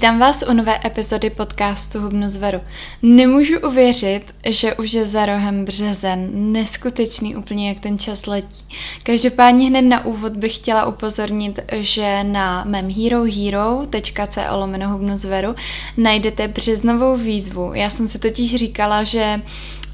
[0.00, 2.60] Vítám vás u nové epizody podcastu Hubnu zveru.
[3.02, 6.30] Nemůžu uvěřit, že už je za rohem březen.
[6.52, 8.64] Neskutečný úplně, jak ten čas letí.
[9.02, 15.54] Každopádně hned na úvod bych chtěla upozornit, že na mém herohero.co lomeno Hubnu zveru
[15.96, 17.70] najdete březnovou výzvu.
[17.74, 19.42] Já jsem se totiž říkala, že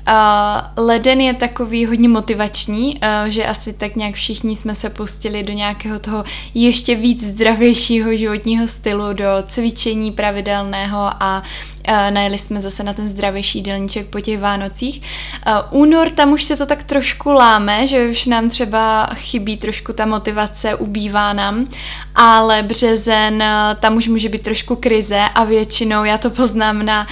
[0.09, 5.43] Uh, leden je takový hodně motivační, uh, že asi tak nějak všichni jsme se pustili
[5.43, 6.25] do nějakého toho
[6.55, 11.43] ještě víc zdravějšího životního stylu, do cvičení pravidelného a
[11.89, 15.03] uh, najeli jsme zase na ten zdravější jídelníček po těch Vánocích.
[15.47, 19.93] Uh, únor, tam už se to tak trošku láme, že už nám třeba chybí trošku
[19.93, 21.69] ta motivace, ubývá nám,
[22.15, 27.07] ale březen, uh, tam už může být trošku krize a většinou já to poznám na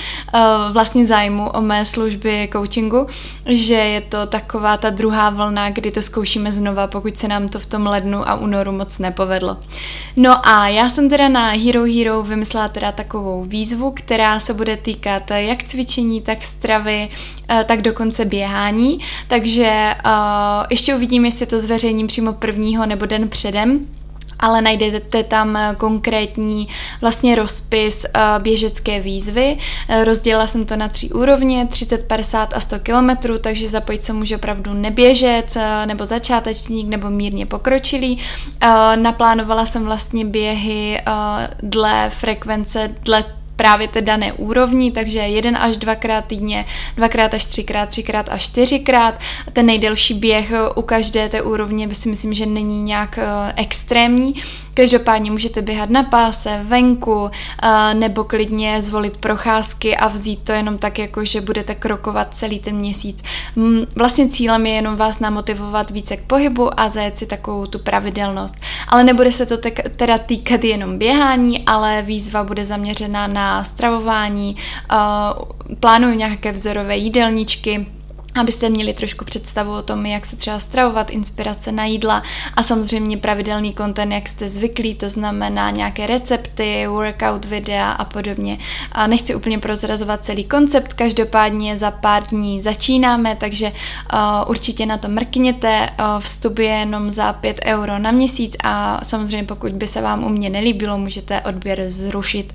[0.73, 3.07] vlastně zájmu o mé služby coachingu,
[3.47, 7.59] že je to taková ta druhá vlna, kdy to zkoušíme znova, pokud se nám to
[7.59, 9.57] v tom lednu a únoru moc nepovedlo.
[10.17, 14.64] No a já jsem teda na Hero Hero vymyslela teda takovou výzvu, která se bude
[14.65, 17.09] bude týkat jak cvičení, tak stravy,
[17.49, 18.99] eh, tak dokonce běhání.
[19.29, 20.11] Takže eh,
[20.71, 23.87] ještě uvidím, jestli to zveřejním přímo prvního nebo den předem
[24.41, 26.69] ale najdete tam konkrétní
[27.01, 28.07] vlastně rozpis
[28.39, 29.59] běžecké výzvy.
[30.05, 34.37] Rozdělila jsem to na tři úrovně, 30, 50 a 100 kilometrů, takže zapojit se může
[34.37, 35.57] opravdu neběžec,
[35.87, 38.19] nebo začátečník, nebo mírně pokročilý.
[38.97, 41.01] Naplánovala jsem vlastně běhy
[41.63, 43.25] dle frekvence, dle
[43.57, 46.65] právě té dané úrovni, takže jeden až dvakrát týdně,
[46.97, 49.21] dvakrát až třikrát, třikrát až čtyřikrát.
[49.53, 54.35] Ten nejdelší běh u každé té úrovně by si myslím, že není nějak eh, extrémní,
[54.75, 57.31] Každopádně můžete běhat na páse, venku,
[57.63, 62.59] eh, nebo klidně zvolit procházky a vzít to jenom tak, jako že budete krokovat celý
[62.59, 63.23] ten měsíc.
[63.97, 68.55] Vlastně cílem je jenom vás namotivovat více k pohybu a zajet si takovou tu pravidelnost.
[68.89, 69.57] Ale nebude se to
[69.97, 74.57] teda týkat jenom běhání, ale výzva bude zaměřena na stravování,
[74.93, 74.97] eh,
[75.81, 77.87] plánuju nějaké vzorové jídelníčky,
[78.35, 82.23] abyste měli trošku představu o tom, jak se třeba stravovat, inspirace na jídla
[82.55, 88.59] a samozřejmě pravidelný content, jak jste zvyklí, to znamená nějaké recepty, workout videa a podobně.
[88.93, 93.73] A nechci úplně prozrazovat celý koncept, každopádně za pár dní začínáme, takže
[94.13, 94.19] uh,
[94.51, 99.45] určitě na to mrkněte, uh, vstup je jenom za 5 euro na měsíc a samozřejmě
[99.45, 102.53] pokud by se vám u mě nelíbilo, můžete odběr zrušit.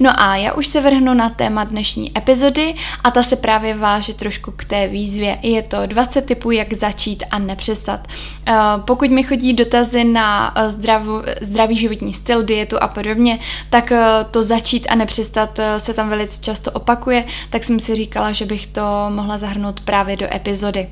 [0.00, 4.14] No a já už se vrhnu na téma dnešní epizody a ta se právě váže
[4.14, 5.38] trošku k té výzvě výzvě.
[5.42, 8.08] Je to 20 typů, jak začít a nepřestat.
[8.46, 8.54] Eh,
[8.84, 13.38] pokud mi chodí dotazy na eh, zdravu, zdravý životní styl, dietu a podobně,
[13.70, 14.00] tak eh,
[14.30, 18.66] to začít a nepřestat se tam velice často opakuje, tak jsem si říkala, že bych
[18.66, 20.88] to mohla zahrnout právě do epizody.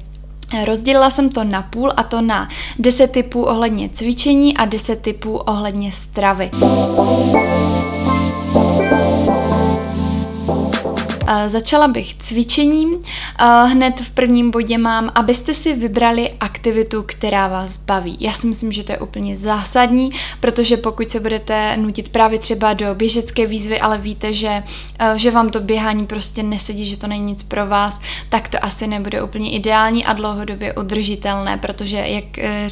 [0.65, 5.37] Rozdělila jsem to na půl a to na 10 typů ohledně cvičení a 10 typů
[5.37, 6.51] ohledně stravy.
[11.47, 12.89] Začala bych cvičením.
[13.67, 18.17] Hned v prvním bodě mám, abyste si vybrali aktivitu, která vás baví.
[18.21, 20.11] Já si myslím, že to je úplně zásadní,
[20.41, 24.63] protože pokud se budete nutit právě třeba do běžecké výzvy, ale víte, že,
[25.17, 28.87] že vám to běhání prostě nesedí, že to není nic pro vás, tak to asi
[28.87, 32.25] nebude úplně ideální a dlouhodobě udržitelné, protože, jak,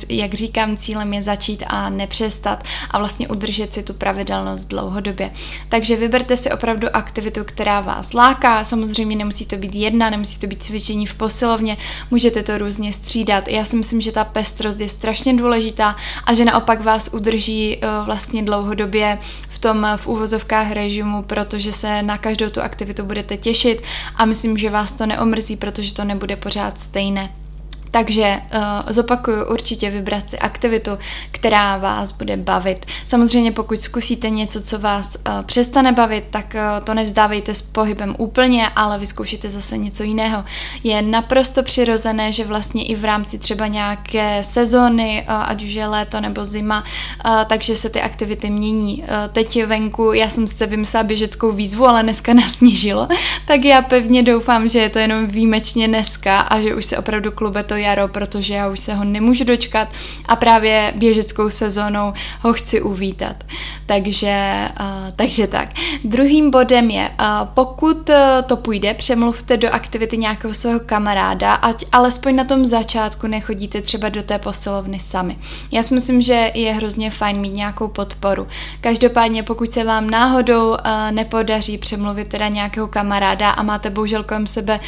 [0.09, 5.31] jak říkám, cílem je začít a nepřestat a vlastně udržet si tu pravidelnost dlouhodobě.
[5.69, 10.47] Takže vyberte si opravdu aktivitu, která vás láká, Samozřejmě nemusí to být jedna, nemusí to
[10.47, 11.77] být cvičení v posilovně,
[12.11, 13.49] můžete to různě střídat.
[13.49, 18.07] Já si myslím, že ta pestrost je strašně důležitá a že naopak vás udrží uh,
[18.07, 19.19] vlastně dlouhodobě
[19.49, 23.83] v tom v úvozovkách režimu, protože se na každou tu aktivitu budete těšit
[24.17, 27.46] a myslím, že vás to neomrzí, protože to nebude pořád stejné.
[27.91, 28.61] Takže uh,
[28.93, 30.91] zopakuju určitě vybrat si aktivitu,
[31.31, 32.87] která vás bude bavit.
[33.07, 38.15] Samozřejmě pokud zkusíte něco, co vás uh, přestane bavit, tak uh, to nevzdávejte s pohybem
[38.19, 40.45] úplně, ale vyzkoušíte zase něco jiného.
[40.85, 45.87] Je naprosto přirozené, že vlastně i v rámci třeba nějaké sezóny, uh, ať už je
[45.87, 46.85] léto nebo zima,
[47.25, 49.03] uh, takže se ty aktivity mění.
[49.03, 53.09] Uh, teď venku, já jsem se vymyslela běžeckou výzvu, ale dneska nás snížilo,
[53.47, 57.33] tak já pevně doufám, že je to jenom výjimečně dneska a že už se opravdu
[57.33, 59.89] klube to jaro, protože já už se ho nemůžu dočkat
[60.29, 63.45] a právě běžeckou sezónou ho chci uvítat.
[63.87, 64.87] Takže, uh,
[65.17, 65.69] takže tak.
[66.05, 71.85] Druhým bodem je, uh, pokud uh, to půjde, přemluvte do aktivity nějakého svého kamaráda, ať
[71.93, 75.37] alespoň na tom začátku nechodíte třeba do té posilovny sami.
[75.73, 78.47] Já si myslím, že je hrozně fajn mít nějakou podporu.
[78.81, 80.77] Každopádně, pokud se vám náhodou
[81.11, 84.81] nepodaří přemluvit teda nějakého kamaráda a máte bohužel kolem sebe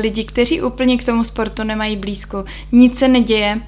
[0.00, 2.19] lidi, kteří úplně k tomu sportu nemají blízko,
[2.72, 3.60] nic se neděje,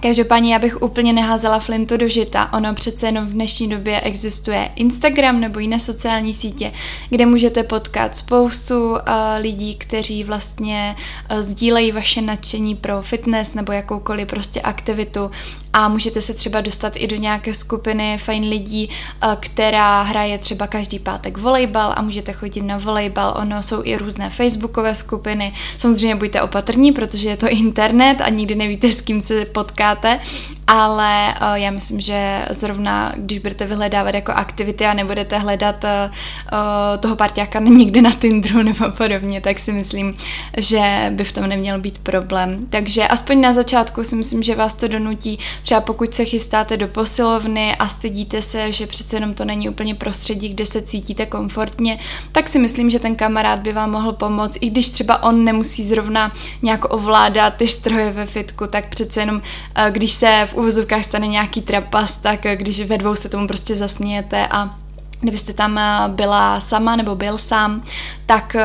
[0.00, 2.52] Každopádně já bych úplně neházela flintu do žita.
[2.52, 6.72] Ono přece jenom v dnešní době existuje Instagram nebo jiné sociální sítě,
[7.10, 8.98] kde můžete potkat spoustu uh,
[9.38, 10.96] lidí, kteří vlastně
[11.30, 15.30] uh, sdílejí vaše nadšení pro fitness nebo jakoukoliv prostě aktivitu
[15.72, 20.66] a můžete se třeba dostat i do nějaké skupiny fajn lidí, uh, která hraje třeba
[20.66, 23.34] každý pátek volejbal a můžete chodit na volejbal.
[23.40, 25.52] Ono jsou i různé facebookové skupiny.
[25.78, 30.20] Samozřejmě buďte opatrní, protože je to internet a nikdy nevíte, s kým se potkáte potkáte,
[30.66, 37.00] ale uh, já myslím, že zrovna, když budete vyhledávat jako aktivity a nebudete hledat uh,
[37.00, 40.16] toho partiáka někde na Tinderu nebo podobně, tak si myslím,
[40.56, 42.66] že by v tom neměl být problém.
[42.70, 46.88] Takže aspoň na začátku si myslím, že vás to donutí, třeba pokud se chystáte do
[46.88, 51.98] posilovny a stydíte se, že přece jenom to není úplně prostředí, kde se cítíte komfortně,
[52.32, 55.84] tak si myslím, že ten kamarád by vám mohl pomoct, i když třeba on nemusí
[55.84, 59.42] zrovna nějak ovládat ty stroje ve fitku, tak přece jenom
[59.90, 64.46] když se v uvozovkách stane nějaký trapas, tak když ve dvou se tomu prostě zasmějete
[64.46, 64.74] a
[65.20, 67.82] kdybyste tam byla sama nebo byl sám,
[68.26, 68.56] tak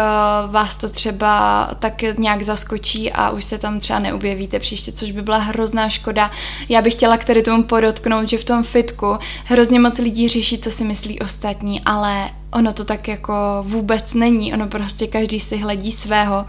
[0.47, 5.21] vás to třeba tak nějak zaskočí a už se tam třeba neobjevíte příště, což by
[5.21, 6.31] byla hrozná škoda.
[6.69, 10.57] Já bych chtěla k tady tomu podotknout, že v tom fitku hrozně moc lidí řeší,
[10.57, 15.57] co si myslí ostatní, ale ono to tak jako vůbec není, ono prostě každý si
[15.57, 16.45] hledí svého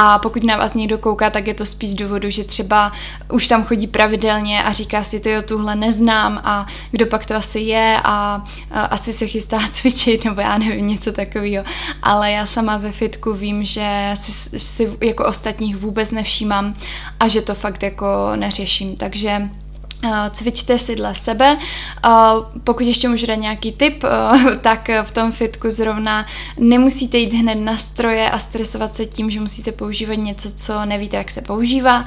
[0.00, 2.92] a pokud na vás někdo kouká, tak je to spíš důvodu, že třeba
[3.32, 7.34] už tam chodí pravidelně a říká si, to jo, tuhle neznám a kdo pak to
[7.34, 11.64] asi je a, a asi se chystá cvičit nebo já nevím, něco takového.
[12.02, 16.74] Ale já sama ve fitku vím, že si, si jako ostatních vůbec nevšímám
[17.20, 18.06] a že to fakt jako
[18.36, 18.96] neřeším.
[18.96, 19.48] Takže
[20.30, 21.58] cvičte si dle sebe.
[22.64, 24.04] Pokud ještě můžu dát nějaký tip,
[24.60, 26.26] tak v tom fitku zrovna
[26.58, 31.16] nemusíte jít hned na stroje a stresovat se tím, že musíte používat něco, co nevíte,
[31.16, 32.04] jak se používá.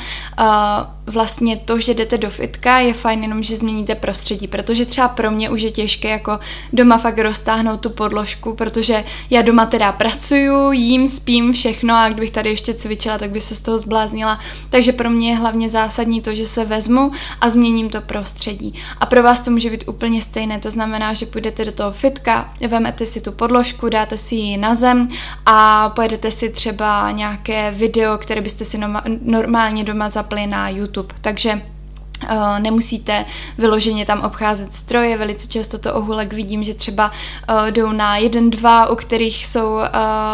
[1.11, 5.31] Vlastně to, že jdete do fitka, je fajn jenom, že změníte prostředí, protože třeba pro
[5.31, 6.39] mě už je těžké jako
[6.73, 12.31] doma fakt roztáhnout tu podložku, protože já doma teda pracuju, jím, spím, všechno a kdybych
[12.31, 14.39] tady ještě cvičila, tak by se z toho zbláznila.
[14.69, 17.11] Takže pro mě je hlavně zásadní to, že se vezmu
[17.41, 18.73] a změním to prostředí.
[18.99, 22.53] A pro vás to může být úplně stejné, to znamená, že půjdete do toho fitka,
[22.67, 25.07] vemete si tu podložku, dáte si ji na zem
[25.45, 28.79] a pojedete si třeba nějaké video, které byste si
[29.21, 31.00] normálně doma zapli na YouTube.
[31.21, 31.80] Takže Uh,
[32.59, 33.25] nemusíte
[33.57, 38.49] vyloženě tam obcházet stroje, velice často to ohulek vidím, že třeba uh, jdou na jeden,
[38.49, 39.81] dva, u kterých jsou, uh,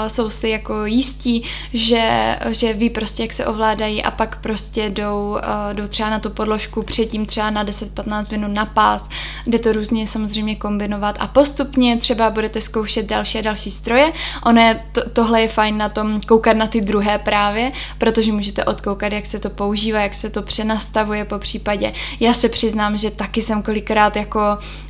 [0.07, 1.43] jsou si jako jistí,
[1.73, 5.37] že, že ví prostě, jak se ovládají a pak prostě jdou,
[5.73, 9.09] jdou třeba na tu podložku, předtím třeba na 10-15 minut na pás,
[9.47, 14.13] jde to různě samozřejmě kombinovat a postupně třeba budete zkoušet další a další stroje.
[14.45, 18.63] Ono je, to, tohle je fajn na tom koukat na ty druhé právě, protože můžete
[18.63, 21.93] odkoukat, jak se to používá, jak se to přenastavuje po případě případě.
[22.19, 24.39] Já se přiznám, že taky jsem kolikrát jako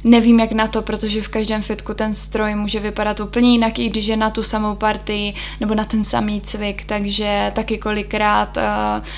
[0.04, 3.90] nevím jak na to, protože v každém fitku ten stroj může vypadat úplně jinak, i
[3.90, 8.64] když je na tu samou partii nebo na ten samý cvik, takže taky kolikrát uh,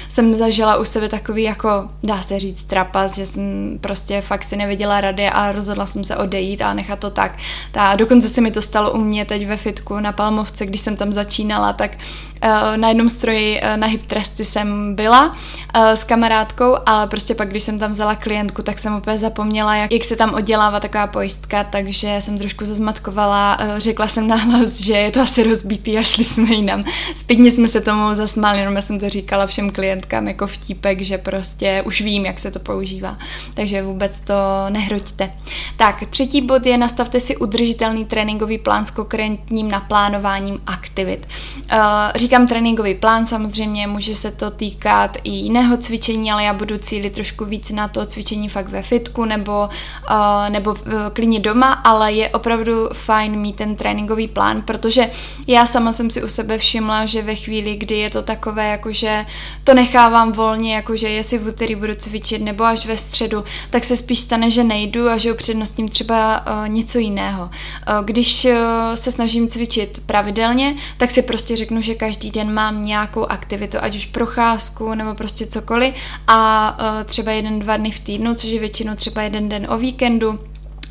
[0.09, 4.55] jsem zažila u sebe takový jako, dá se říct, trapas, že jsem prostě fakt si
[4.55, 7.37] neviděla rady a rozhodla jsem se odejít a nechat to tak.
[7.71, 10.95] Ta, dokonce se mi to stalo u mě teď ve fitku na Palmovce, když jsem
[10.95, 11.97] tam začínala, tak
[12.43, 14.11] uh, na jednom stroji uh, na hip
[14.43, 15.35] jsem byla uh,
[15.91, 19.91] s kamarádkou, ale prostě pak, když jsem tam vzala klientku, tak jsem úplně zapomněla, jak,
[19.91, 24.93] jak se tam oddělává taková pojistka, takže jsem trošku zazmatkovala, uh, řekla jsem nahlas, že
[24.93, 26.83] je to asi rozbítý a šli jsme jinam.
[27.15, 31.17] Zpětně jsme se tomu zasmáli, jenom já jsem to říkala všem klientkám jako vtípek, že
[31.17, 33.17] prostě už vím, jak se to používá,
[33.53, 34.33] takže vůbec to
[34.69, 35.31] nehroťte.
[35.77, 41.27] Tak, třetí bod je nastavte si udržitelný tréninkový plán s konkrétním naplánováním aktivit.
[41.57, 41.79] Uh,
[42.15, 47.13] říkám tréninkový plán, samozřejmě může se to týkat i jiného cvičení, ale já budu cílit
[47.13, 49.69] trošku víc na to cvičení fakt ve fitku nebo,
[50.09, 50.77] uh, nebo uh,
[51.13, 55.09] klidně doma, ale je opravdu fajn mít ten tréninkový plán, protože
[55.47, 59.25] já sama jsem si u sebe všimla, že ve chvíli, kdy je to takové, jakože
[59.63, 63.95] to nechávám volně, jakože jestli v úterý budu cvičit nebo až ve středu, tak se
[63.95, 67.43] spíš stane, že nejdu a že upřednostním třeba uh, něco jiného.
[67.43, 68.51] Uh, když uh,
[68.95, 73.95] se snažím cvičit pravidelně, tak si prostě řeknu, že každý den mám nějakou aktivitu, ať
[73.95, 75.93] už procházku nebo prostě cokoliv
[76.27, 79.77] a uh, třeba jeden, dva dny v týdnu, což je většinou třeba jeden den o
[79.77, 80.39] víkendu,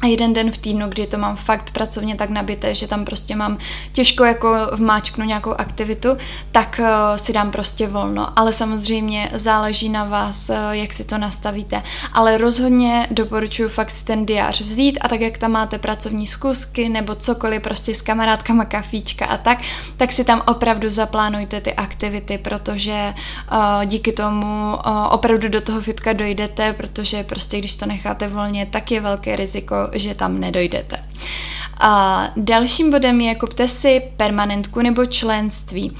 [0.01, 3.37] a jeden den v týdnu, kdy to mám fakt pracovně tak nabité, že tam prostě
[3.37, 3.59] mám
[3.93, 6.09] těžko jako vmáčknu nějakou aktivitu,
[6.53, 8.39] tak uh, si dám prostě volno.
[8.39, 11.83] Ale samozřejmě záleží na vás, uh, jak si to nastavíte.
[12.13, 16.89] Ale rozhodně doporučuji fakt si ten diář vzít a tak, jak tam máte pracovní zkusky
[16.89, 19.59] nebo cokoliv prostě s kamarádkama kafíčka a tak,
[19.97, 23.15] tak si tam opravdu zaplánujte ty aktivity, protože
[23.53, 24.77] uh, díky tomu
[25.11, 29.88] opravdu do toho fitka dojdete, protože prostě když to necháte volně, tak je velké riziko,
[29.93, 30.97] že tam nedojdete.
[31.81, 35.97] A dalším bodem je kupte si permanentku nebo členství.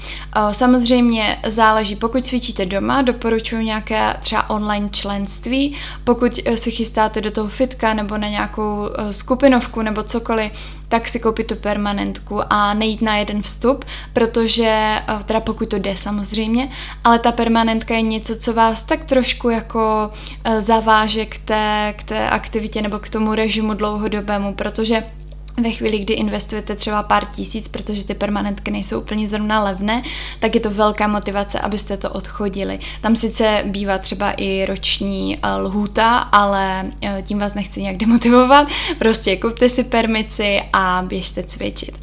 [0.51, 5.75] Samozřejmě záleží, pokud cvičíte doma, doporučuji nějaké třeba online členství.
[6.03, 10.51] Pokud e, si chystáte do toho fitka nebo na nějakou e, skupinovku nebo cokoliv,
[10.87, 15.79] tak si koupit tu permanentku a nejít na jeden vstup, protože, e, teda pokud to
[15.79, 16.69] jde samozřejmě,
[17.03, 20.11] ale ta permanentka je něco, co vás tak trošku jako
[20.59, 25.03] zaváže k té, k té aktivitě nebo k tomu režimu dlouhodobému, protože
[25.59, 30.03] ve chvíli, kdy investujete třeba pár tisíc, protože ty permanentky nejsou úplně zrovna levné,
[30.39, 32.79] tak je to velká motivace, abyste to odchodili.
[33.01, 38.67] Tam sice bývá třeba i roční eh, lhůta, ale eh, tím vás nechci nějak demotivovat.
[38.99, 41.97] Prostě kupte si permici a běžte cvičit.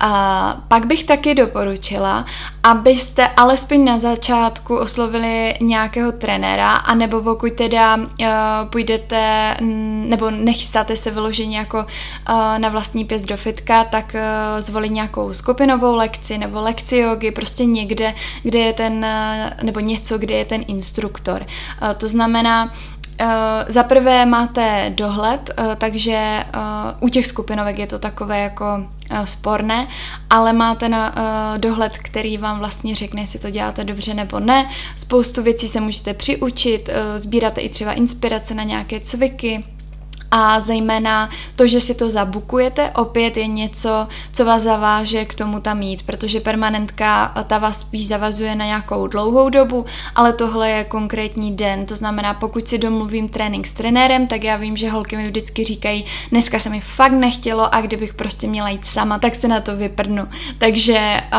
[0.00, 2.24] A pak bych taky doporučila,
[2.62, 8.06] abyste alespoň na začátku oslovili nějakého trenéra, anebo pokud teda uh,
[8.70, 11.86] půjdete, nebo nechystáte se vyloženě jako
[12.58, 17.64] na vlastní pěst do fitka, tak uh, zvolit nějakou skupinovou lekci nebo lekci jogy, prostě
[17.64, 21.46] někde, kde je ten, uh, nebo něco, kde je ten instruktor.
[21.82, 22.72] Uh, to znamená,
[23.68, 26.44] za prvé máte dohled, takže
[27.00, 28.64] u těch skupinovek je to takové jako
[29.24, 29.88] sporné,
[30.30, 31.14] ale máte na
[31.56, 34.70] dohled, který vám vlastně řekne, jestli to děláte dobře nebo ne.
[34.96, 39.64] Spoustu věcí se můžete přiučit, sbíráte i třeba inspirace na nějaké cviky,
[40.30, 45.60] a zejména to, že si to zabukujete, opět je něco, co vás zaváže k tomu
[45.60, 50.84] tam jít, protože permanentka ta vás spíš zavazuje na nějakou dlouhou dobu, ale tohle je
[50.84, 55.16] konkrétní den, to znamená, pokud si domluvím trénink s trenérem, tak já vím, že holky
[55.16, 59.34] mi vždycky říkají, dneska se mi fakt nechtělo a kdybych prostě měla jít sama, tak
[59.34, 60.28] se na to vyprdnu.
[60.58, 61.38] Takže uh,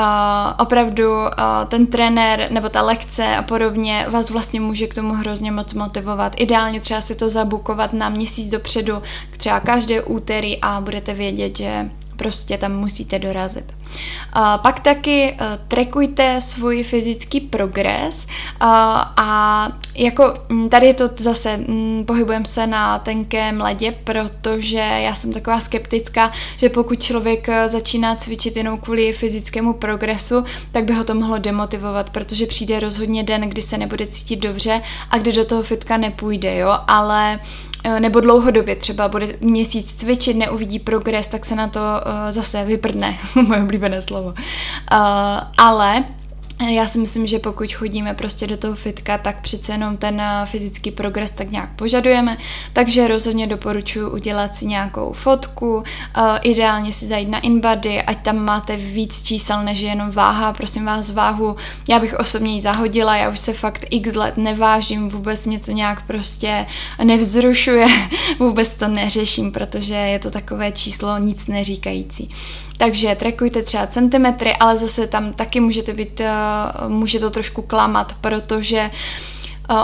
[0.60, 1.28] opravdu uh,
[1.68, 6.34] ten trenér nebo ta lekce a podobně vás vlastně může k tomu hrozně moc motivovat.
[6.38, 11.58] Ideálně třeba si to zabukovat na měsíc dopředu, dopředu, třeba každé úterý a budete vědět,
[11.58, 13.66] že prostě tam musíte dorazit.
[14.36, 18.68] Uh, pak taky uh, trekujte svůj fyzický progres uh,
[19.18, 25.16] a jako mm, tady je to zase, mm, pohybujeme se na tenkém ledě, protože já
[25.16, 30.94] jsem taková skeptická, že pokud člověk uh, začíná cvičit jenom kvůli fyzickému progresu, tak by
[30.94, 34.82] ho to mohlo demotivovat, protože přijde rozhodně den, kdy se nebude cítit dobře
[35.12, 37.69] a kdy do toho fitka nepůjde, jo, ale uh,
[38.00, 43.18] nebo dlouhodobě třeba bude měsíc cvičit, neuvidí progres, tak se na to uh, zase vyprdne,
[43.48, 44.28] moje oblíbené slovo.
[44.28, 44.36] Uh,
[45.58, 46.04] ale
[46.68, 50.46] já si myslím, že pokud chodíme prostě do toho fitka, tak přece jenom ten eh,
[50.46, 52.38] fyzický progres tak nějak požadujeme,
[52.74, 55.84] takže rozhodně doporučuji udělat si nějakou fotku, uh,
[56.42, 61.12] ideálně si zajít na InBody, ať tam máte víc čísel než jenom váha, prosím vás
[61.12, 61.56] váhu,
[61.90, 65.72] já bych osobně ji zahodila, já už se fakt x let nevážím, vůbec mě to
[65.72, 66.66] nějak prostě
[67.04, 67.88] nevzrušuje,
[68.40, 72.30] vůbec to neřeším, protože je to takové číslo nic neříkající.
[72.80, 76.32] Takže trekujte třeba centimetry, ale zase tam taky můžete být, eh,
[76.88, 78.92] může to trošku klamat, protože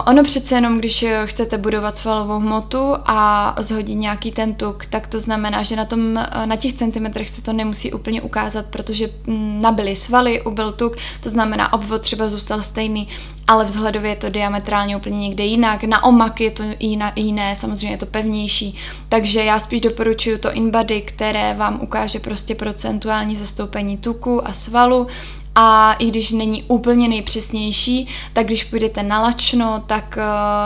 [0.06, 5.20] Ono přece jenom, když chcete budovat svalovou hmotu a zhodit nějaký ten tuk, tak to
[5.20, 6.14] znamená, že na, tom,
[6.46, 11.30] na těch centimetrech se to nemusí úplně ukázat, protože mm, nabili svaly, ubyl tuk, to
[11.30, 13.08] znamená obvod třeba zůstal stejný,
[13.48, 15.84] ale vzhledově je to diametrálně úplně někde jinak.
[15.84, 18.78] Na omak je to jiné, jiné, samozřejmě je to pevnější.
[19.10, 25.08] Takže já spíš doporučuji to InBody, které vám ukáže prostě procentuální zastoupení tuku a svalu
[25.56, 30.22] a i když není úplně nejpřesnější, tak když půjdete na lačno, tak eh,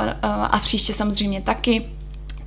[0.09, 1.85] eh, a příště samozřejmě taky,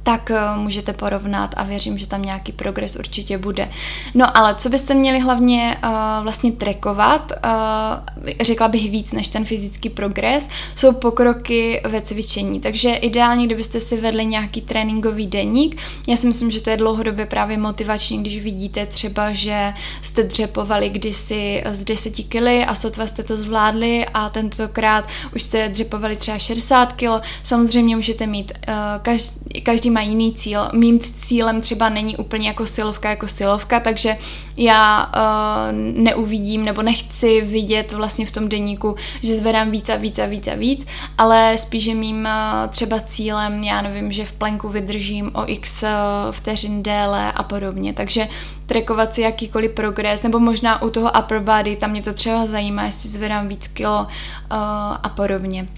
[0.03, 3.69] tak uh, můžete porovnat a věřím, že tam nějaký progres určitě bude.
[4.15, 5.91] No ale co byste měli hlavně uh,
[6.23, 12.61] vlastně trekovat, uh, řekla bych víc než ten fyzický progres, jsou pokroky ve cvičení.
[12.61, 17.27] Takže ideálně, kdybyste si vedli nějaký tréninkový deník, já si myslím, že to je dlouhodobě
[17.27, 23.23] právě motivační, když vidíte třeba, že jste dřepovali kdysi z 10 kg a sotva jste
[23.23, 27.25] to zvládli a tentokrát už jste dřepovali třeba 60 kg.
[27.43, 30.69] Samozřejmě můžete mít uh, každý, každý má jiný cíl.
[30.73, 34.17] Mým cílem třeba není úplně jako silovka, jako silovka, takže
[34.57, 40.19] já uh, neuvidím nebo nechci vidět vlastně v tom deníku, že zvedám víc a víc
[40.19, 40.87] a víc a víc,
[41.19, 45.83] ale spíš, že mým uh, třeba cílem, já nevím, že v plenku vydržím o x
[45.83, 45.89] uh,
[46.31, 48.29] vteřin déle a podobně, takže
[48.67, 52.85] trackovat si jakýkoliv progres, nebo možná u toho upper body, tam mě to třeba zajímá,
[52.85, 54.07] jestli zvedám víc kilo uh,
[55.03, 55.69] a podobně.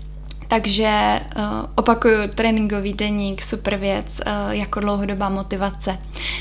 [0.48, 1.42] Takže uh,
[1.74, 5.98] opakuju, tréninkový deník, super věc, uh, jako dlouhodobá motivace.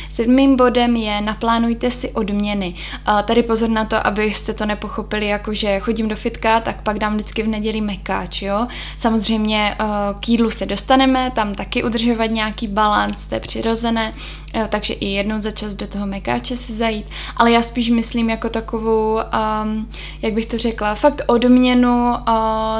[0.09, 2.73] Sedmým bodem je naplánujte si odměny.
[3.07, 6.99] Uh, tady pozor na to, abyste to nepochopili jako, že chodím do fitka, tak pak
[6.99, 8.67] dám vždycky v neděli mekáč, jo.
[8.97, 14.13] Samozřejmě uh, k jídlu se dostaneme, tam taky udržovat nějaký balans, to je přirozené,
[14.55, 17.07] uh, takže i jednou za čas do toho mekáče si zajít,
[17.37, 19.19] ale já spíš myslím jako takovou,
[19.63, 19.89] um,
[20.21, 22.15] jak bych to řekla, fakt odměnu uh,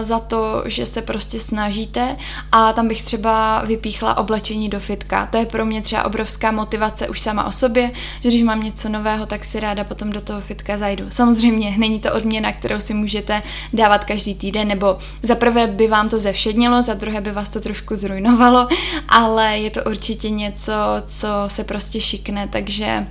[0.02, 2.18] za to, že se prostě snažíte
[2.52, 5.26] a tam bych třeba vypíchla oblečení do fitka.
[5.26, 8.90] To je pro mě třeba obrovská motivace už sama o sobě, že když mám něco
[8.90, 11.06] nového, tak si ráda potom do toho fitka zajdu.
[11.10, 13.42] Samozřejmě není to odměna, kterou si můžete
[13.74, 17.62] dávat každý týden, nebo za prvé by vám to zevšednilo, za druhé by vás to
[17.62, 18.68] trošku zrujnovalo,
[19.10, 20.74] ale je to určitě něco,
[21.08, 23.08] co se prostě šikne, takže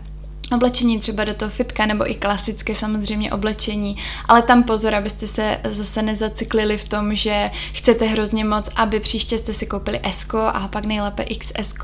[0.55, 3.97] oblečení třeba do toho fitka nebo i klasické samozřejmě oblečení,
[4.29, 9.39] ale tam pozor, abyste se zase nezaciklili v tom, že chcete hrozně moc, aby příště
[9.39, 11.75] jste si koupili S a pak nejlépe XS.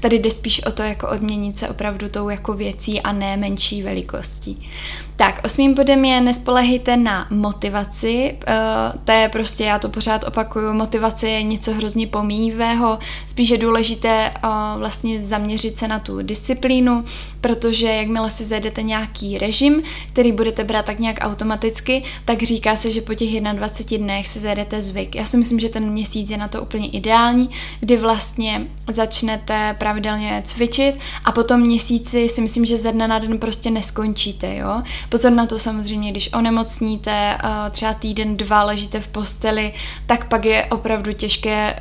[0.00, 3.82] Tady jde spíš o to jako odměnit se opravdu tou jako věcí a ne menší
[3.82, 4.70] velikostí.
[5.18, 8.38] Tak, osmým bodem je nespolehejte na motivaci.
[8.48, 12.98] Uh, to je prostě, já to pořád opakuju, motivace je něco hrozně pomíjivého.
[13.26, 17.04] Spíš je důležité uh, vlastně zaměřit se na tu disciplínu,
[17.40, 19.82] protože jakmile si zajdete nějaký režim,
[20.12, 24.40] který budete brát tak nějak automaticky, tak říká se, že po těch 21 dnech si
[24.40, 25.14] zajdete zvyk.
[25.14, 30.42] Já si myslím, že ten měsíc je na to úplně ideální, kdy vlastně začnete pravidelně
[30.46, 34.82] cvičit a potom měsíci si myslím, že ze dne na den prostě neskončíte, jo.
[35.08, 39.72] Pozor na to samozřejmě, když onemocníte, eh, třeba týden, dva ležíte v posteli,
[40.06, 41.80] tak pak je opravdu těžké eh,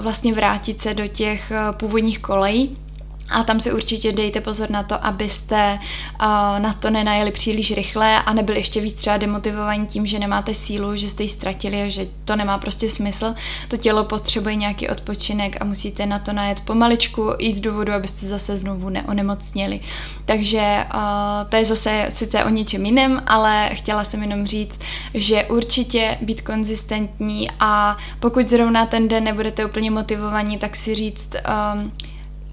[0.00, 2.76] vlastně vrátit se do těch eh, původních kolejí.
[3.30, 6.26] A tam si určitě dejte pozor na to, abyste uh,
[6.58, 10.96] na to nenajeli příliš rychle a nebyli ještě víc třeba demotivovaní tím, že nemáte sílu,
[10.96, 13.34] že jste ji ztratili a že to nemá prostě smysl.
[13.68, 18.26] To tělo potřebuje nějaký odpočinek a musíte na to najet pomaličku i z důvodu, abyste
[18.26, 19.80] zase znovu neonemocněli.
[20.24, 21.00] Takže uh,
[21.48, 24.80] to je zase sice o něčem jiném, ale chtěla jsem jenom říct,
[25.14, 31.36] že určitě být konzistentní a pokud zrovna ten den nebudete úplně motivovaní, tak si říct,
[31.74, 31.92] um,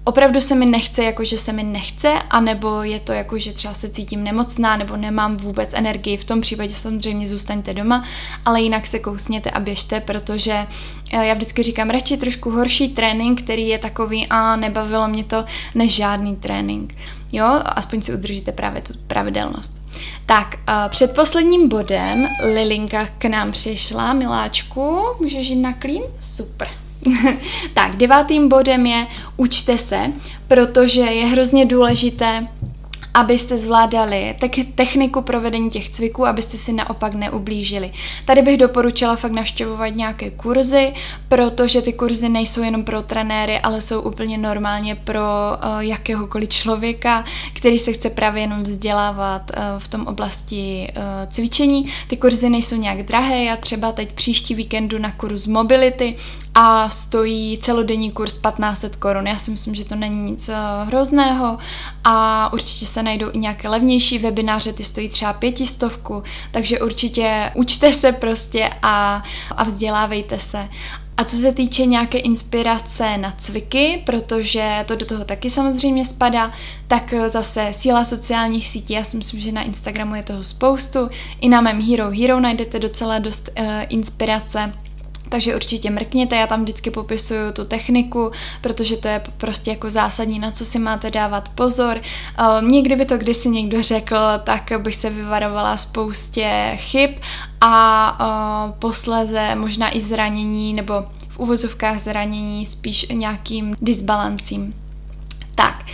[0.06, 3.74] opravdu se mi nechce, jako že se mi nechce, anebo je to jako, že třeba
[3.74, 6.16] se cítím nemocná, nebo nemám vůbec energii.
[6.16, 8.04] V tom případě samozřejmě zůstaňte doma,
[8.44, 10.66] ale jinak se kousněte a běžte, protože
[11.12, 15.44] eh, já vždycky říkám radši trošku horší trénink, který je takový a nebavilo mě to,
[15.74, 16.94] než žádný trénink.
[17.32, 19.72] Jo, aspoň si udržíte právě tu pravidelnost.
[20.26, 24.12] Tak, uh, před posledním bodem Lilinka k nám přišla.
[24.12, 26.02] Miláčku, můžeš jít na klín?
[26.20, 26.85] Super.
[27.74, 29.06] tak, devátým bodem je
[29.36, 30.12] učte se,
[30.48, 32.46] protože je hrozně důležité
[33.16, 34.36] abyste zvládali
[34.74, 37.92] techniku provedení těch cviků, abyste si naopak neublížili.
[38.24, 40.92] Tady bych doporučila fakt navštěvovat nějaké kurzy,
[41.28, 47.24] protože ty kurzy nejsou jenom pro trenéry, ale jsou úplně normálně pro uh, jakéhokoliv člověka,
[47.52, 51.88] který se chce právě jenom vzdělávat uh, v tom oblasti uh, cvičení.
[52.08, 56.16] Ty kurzy nejsou nějak drahé, já třeba teď příští víkendu na kurz mobility
[56.58, 59.26] a stojí celodenní kurz 1500 korun.
[59.26, 60.50] Já si myslím, že to není nic
[60.84, 61.58] hrozného
[62.04, 67.92] a určitě se najdou i nějaké levnější webináře, ty stojí třeba pětistovku, takže určitě učte
[67.92, 70.68] se prostě a, a vzdělávejte se.
[71.16, 76.52] A co se týče nějaké inspirace na cviky, protože to do toho taky samozřejmě spadá,
[76.86, 81.08] tak zase síla sociálních sítí, já si myslím, že na Instagramu je toho spoustu,
[81.40, 84.72] i na mém Hero Hero najdete docela dost uh, inspirace
[85.28, 90.38] takže určitě mrkněte, já tam vždycky popisuju tu techniku, protože to je prostě jako zásadní,
[90.38, 92.00] na co si máte dávat pozor.
[92.60, 97.10] Mně kdyby to kdysi někdo řekl, tak bych se vyvarovala spoustě chyb
[97.60, 100.94] a posléze možná i zranění nebo
[101.28, 104.74] v uvozovkách zranění spíš nějakým disbalancím.
[105.54, 105.84] Tak,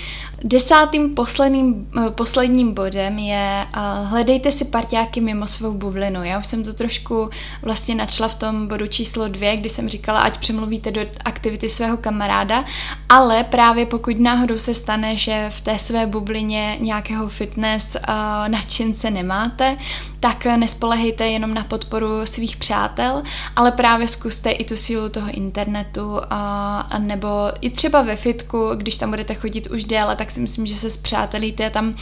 [0.45, 6.25] desátým posledním, eh, posledním bodem je uh, hledejte si partiáky mimo svou bublinu.
[6.25, 7.31] Já už jsem to trošku
[7.63, 11.97] vlastně načla v tom bodu číslo dvě, kdy jsem říkala, ať přemluvíte do aktivity svého
[11.97, 12.65] kamaráda,
[13.09, 18.15] ale právě pokud náhodou se stane, že v té své bublině nějakého fitness uh,
[18.49, 19.77] nadšence nemáte,
[20.21, 23.23] tak nespolehejte jenom na podporu svých přátel,
[23.57, 27.29] ale právě zkuste i tu sílu toho internetu a nebo
[27.61, 30.91] i třeba ve fitku, když tam budete chodit už déle, tak si myslím, že se
[30.91, 31.95] zpřátelíte tam uh,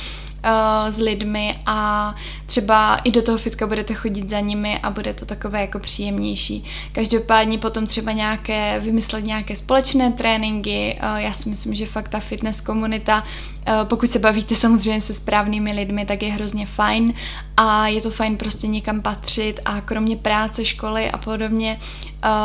[0.90, 2.14] s lidmi a
[2.46, 6.64] třeba i do toho fitka budete chodit za nimi a bude to takové jako příjemnější.
[6.92, 12.20] Každopádně potom třeba nějaké, vymyslet nějaké společné tréninky, uh, já si myslím, že fakt ta
[12.20, 17.14] fitness komunita, uh, pokud se bavíte samozřejmě se správnými lidmi, tak je hrozně fajn
[17.56, 21.80] a je to fajn prostě někam patřit a kromě práce, školy a podobně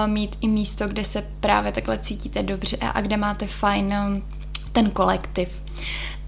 [0.05, 3.93] mít i místo, kde se právě takhle cítíte dobře a kde máte fajn
[4.75, 5.49] ten kolektiv.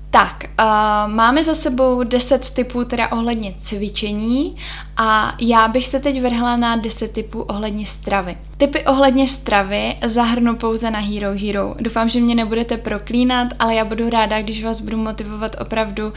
[0.10, 4.56] Tak, uh, máme za sebou 10 typů teda ohledně cvičení
[4.98, 8.38] a já bych se teď vrhla na 10 typů ohledně stravy.
[8.58, 11.76] Typy ohledně stravy zahrnu pouze na Hero Hero.
[11.80, 16.14] Doufám, že mě nebudete proklínat, ale já budu ráda, když vás budu motivovat opravdu uh,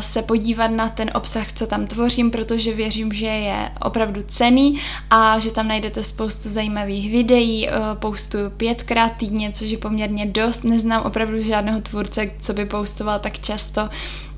[0.00, 4.78] se podívat na ten obsah, co tam tvořím, protože věřím, že je opravdu cený
[5.10, 10.64] a že tam najdete spoustu zajímavých videí, uh, postuju pětkrát týdně, což je poměrně dost.
[10.64, 13.88] Neznám opravdu žádného tvůrce, co by postoval tak často,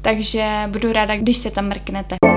[0.03, 2.36] takže budu ráda, když se tam mrknete.